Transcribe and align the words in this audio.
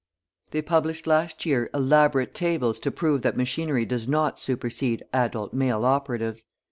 They 0.49 0.63
published 0.63 1.05
last 1.05 1.45
year 1.45 1.69
elaborate 1.75 2.33
tables 2.33 2.79
to 2.79 2.89
prove 2.89 3.21
that 3.21 3.37
machinery 3.37 3.85
does 3.85 4.07
not 4.07 4.39
supersede 4.39 5.03
adult 5.13 5.53
male 5.53 5.85
operatives. 5.85 6.45